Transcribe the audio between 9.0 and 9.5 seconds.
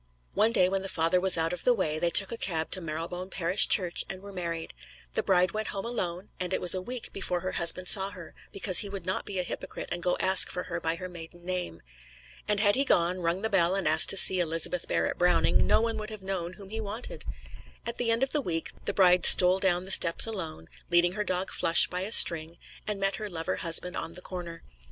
not be a